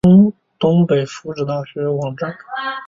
[0.57, 2.35] 东北福祉大学网站